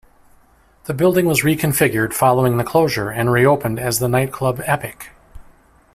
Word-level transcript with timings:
The 0.85 0.95
building 0.95 1.27
was 1.27 1.43
reconfigured 1.43 2.11
following 2.11 2.57
the 2.57 2.63
closure 2.63 3.11
and 3.11 3.31
reopened 3.31 3.77
as 3.79 3.99
the 3.99 4.07
nightclub 4.09 4.59
Epic. 4.65 5.11